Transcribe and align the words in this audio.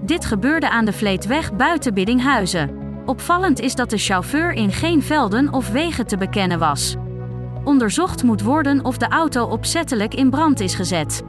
Dit 0.00 0.24
gebeurde 0.24 0.70
aan 0.70 0.84
de 0.84 0.92
Vleetweg 0.92 1.52
buiten 1.54 1.94
Biddinghuizen. 1.94 2.70
Opvallend 3.06 3.60
is 3.60 3.74
dat 3.74 3.90
de 3.90 3.98
chauffeur 3.98 4.52
in 4.52 4.72
geen 4.72 5.02
velden 5.02 5.52
of 5.52 5.70
wegen 5.70 6.06
te 6.06 6.16
bekennen 6.16 6.58
was. 6.58 6.96
Onderzocht 7.64 8.22
moet 8.22 8.42
worden 8.42 8.84
of 8.84 8.96
de 8.96 9.08
auto 9.08 9.44
opzettelijk 9.44 10.14
in 10.14 10.30
brand 10.30 10.60
is 10.60 10.74
gezet. 10.74 11.22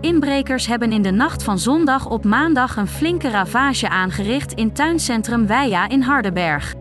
Inbrekers 0.00 0.66
hebben 0.66 0.92
in 0.92 1.02
de 1.02 1.10
nacht 1.10 1.42
van 1.42 1.58
zondag 1.58 2.06
op 2.06 2.24
maandag 2.24 2.76
een 2.76 2.88
flinke 2.88 3.30
ravage 3.30 3.88
aangericht 3.88 4.52
in 4.52 4.72
tuincentrum 4.72 5.46
Weija 5.46 5.88
in 5.88 6.02
Hardenberg. 6.02 6.74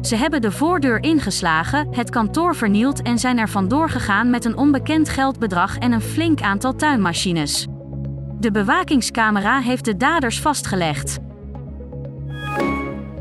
Ze 0.00 0.16
hebben 0.16 0.40
de 0.40 0.50
voordeur 0.50 1.02
ingeslagen, 1.02 1.88
het 1.90 2.10
kantoor 2.10 2.56
vernield 2.56 3.02
en 3.02 3.18
zijn 3.18 3.38
er 3.38 3.48
vandoor 3.48 3.90
gegaan 3.90 4.30
met 4.30 4.44
een 4.44 4.56
onbekend 4.56 5.08
geldbedrag 5.08 5.78
en 5.78 5.92
een 5.92 6.00
flink 6.00 6.40
aantal 6.40 6.74
tuinmachines. 6.74 7.66
De 8.42 8.50
bewakingscamera 8.50 9.60
heeft 9.60 9.84
de 9.84 9.96
daders 9.96 10.40
vastgelegd. 10.40 11.18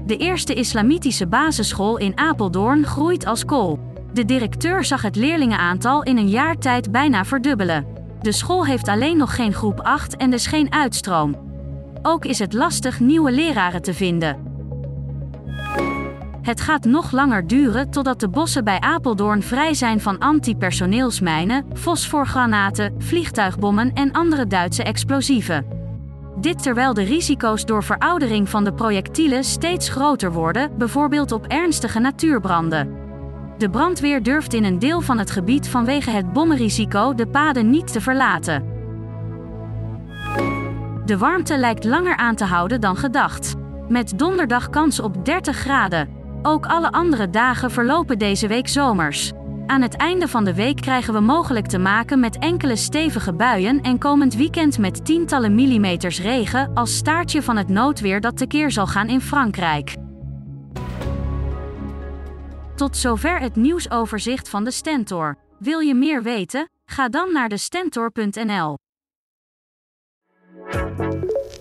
De 0.06 0.18
eerste 0.18 0.54
islamitische 0.54 1.28
basisschool 1.28 1.98
in 1.98 2.18
Apeldoorn 2.18 2.86
groeit 2.86 3.26
als 3.26 3.46
kool. 3.46 3.80
De 4.14 4.26
directeur 4.26 4.84
zag 4.84 5.02
het 5.02 5.16
leerlingenaantal 5.16 6.04
in 6.04 6.18
een 6.18 6.30
jaar 6.30 6.58
tijd 6.58 6.92
bijna 6.92 7.26
verdubbelen. 7.26 7.86
De 8.22 8.32
school 8.32 8.66
heeft 8.66 8.88
alleen 8.88 9.18
nog 9.18 9.36
geen 9.36 9.54
groep 9.54 9.80
8 9.80 10.16
en 10.16 10.32
dus 10.32 10.48
geen 10.48 10.74
uitstroom. 10.74 11.36
Ook 12.02 12.26
is 12.26 12.40
het 12.40 12.54
lastig 12.54 13.00
nieuwe 13.00 13.32
leraren 13.32 13.82
te 13.82 13.94
vinden. 13.94 14.51
Het 16.42 16.62
gaat 16.62 16.86
nog 16.86 17.12
langer 17.12 17.48
duren 17.48 17.90
totdat 17.90 18.20
de 18.20 18.30
bossen 18.30 18.64
bij 18.64 18.80
Apeldoorn 18.80 19.42
vrij 19.42 19.74
zijn 19.74 20.02
van 20.02 20.20
antipersoneelsmijnen, 20.20 21.66
fosforgranaten, 21.74 22.96
vliegtuigbommen 22.98 23.94
en 23.94 24.12
andere 24.12 24.48
Duitse 24.48 24.84
explosieven. 24.84 25.66
Dit 26.38 26.64
terwijl 26.64 26.94
de 26.94 27.04
risico's 27.04 27.66
door 27.66 27.84
veroudering 27.84 28.50
van 28.50 28.64
de 28.64 28.74
projectielen 28.74 29.44
steeds 29.44 29.90
groter 29.90 30.32
worden, 30.32 30.78
bijvoorbeeld 30.78 31.32
op 31.32 31.46
ernstige 31.46 32.00
natuurbranden. 32.00 33.00
De 33.58 33.70
brandweer 33.70 34.24
durft 34.24 34.54
in 34.54 34.64
een 34.64 34.80
deel 34.80 35.02
van 35.02 35.18
het 35.18 35.32
gebied 35.32 35.68
vanwege 35.68 36.10
het 36.10 36.34
bommenrisico 36.34 37.14
de 37.14 37.28
paden 37.28 37.70
niet 37.70 37.92
te 37.92 38.02
verlaten. 38.02 38.64
De 41.06 41.18
warmte 41.18 41.58
lijkt 41.58 41.84
langer 41.84 42.18
aan 42.18 42.36
te 42.36 42.46
houden 42.46 42.82
dan 42.82 42.98
gedacht. 42.98 43.56
Met 43.88 44.20
donderdag 44.20 44.70
kans 44.70 45.00
op 45.00 45.26
30 45.26 45.58
graden. 45.58 46.21
Ook 46.44 46.66
alle 46.66 46.92
andere 46.92 47.30
dagen 47.30 47.72
verlopen 47.72 48.20
deze 48.20 48.48
week 48.48 48.68
zomers. 48.68 49.32
Aan 49.66 49.82
het 49.82 49.96
einde 49.96 50.28
van 50.28 50.44
de 50.44 50.54
week 50.54 50.82
krijgen 50.82 51.14
we 51.14 51.20
mogelijk 51.20 51.68
te 51.68 51.78
maken 51.78 52.20
met 52.20 52.38
enkele 52.38 52.76
stevige 52.76 53.34
buien 53.34 53.82
en 53.82 53.98
komend 53.98 54.36
weekend 54.36 54.78
met 54.78 55.06
tientallen 55.06 55.56
millimeters 55.56 56.22
regen 56.22 56.74
als 56.74 56.96
staartje 56.96 57.42
van 57.42 57.58
het 57.58 57.68
noodweer 57.68 58.22
dat 58.22 58.38
tekeer 58.38 58.72
zal 58.72 58.88
gaan 58.88 59.10
in 59.10 59.22
Frankrijk. 59.22 59.96
Tot 62.76 62.98
zover 62.98 63.40
het 63.40 63.56
nieuwsoverzicht 63.56 64.50
van 64.50 64.64
de 64.64 64.72
Stentor. 64.72 65.38
Wil 65.60 65.80
je 65.80 65.96
meer 65.96 66.24
weten? 66.24 66.70
Ga 66.86 67.10
dan 67.10 67.34
naar 67.34 67.50
de 67.50 67.58
Stentor.nl. 67.58 68.78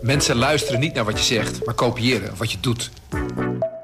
Mensen 0.03 0.37
luisteren 0.37 0.81
niet 0.81 0.95
naar 0.95 1.05
wat 1.05 1.19
je 1.19 1.25
zegt, 1.25 1.65
maar 1.65 1.75
kopiëren 1.75 2.37
wat 2.37 2.53
je 2.53 2.61
doet. 2.61 2.91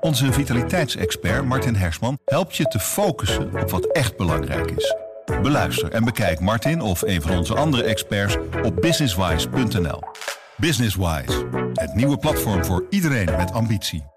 Onze 0.07 0.33
vitaliteitsexpert 0.33 1.45
Martin 1.45 1.75
Hersman 1.75 2.19
helpt 2.25 2.57
je 2.57 2.65
te 2.65 2.79
focussen 2.79 3.63
op 3.63 3.71
wat 3.71 3.87
echt 3.87 4.17
belangrijk 4.17 4.71
is. 4.71 4.95
Beluister 5.43 5.93
en 5.93 6.05
bekijk 6.05 6.41
Martin 6.41 6.81
of 6.81 7.03
een 7.03 7.23
van 7.23 7.37
onze 7.37 7.55
andere 7.55 7.83
experts 7.83 8.37
op 8.63 8.77
businesswise.nl. 8.81 10.01
Businesswise, 10.57 11.47
het 11.75 11.95
nieuwe 11.95 12.19
platform 12.19 12.65
voor 12.65 12.87
iedereen 12.91 13.37
met 13.37 13.53
ambitie. 13.53 14.16